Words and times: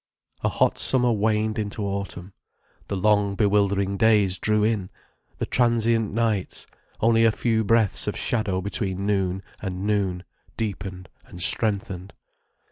A 0.43 0.49
hot 0.49 0.79
summer 0.79 1.11
waned 1.11 1.59
into 1.59 1.85
autumn, 1.85 2.33
the 2.87 2.95
long, 2.97 3.35
bewildering 3.35 3.97
days 3.97 4.39
drew 4.39 4.63
in, 4.63 4.89
the 5.37 5.45
transient 5.45 6.11
nights, 6.11 6.65
only 7.01 7.23
a 7.23 7.31
few 7.31 7.63
breaths 7.63 8.07
of 8.07 8.17
shadow 8.17 8.61
between 8.61 9.05
noon 9.05 9.43
and 9.61 9.85
noon, 9.85 10.23
deepened 10.57 11.07
and 11.27 11.39
strengthened. 11.39 12.15